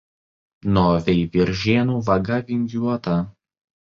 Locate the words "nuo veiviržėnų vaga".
0.77-2.39